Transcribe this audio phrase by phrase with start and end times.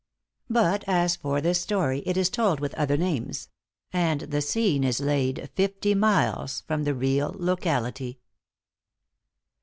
[0.49, 3.49] But as for this story it is told with other names;
[3.93, 8.19] and the scene is laid fifty miles from the real locality.